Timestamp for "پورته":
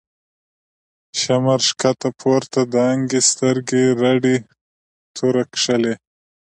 2.19-2.61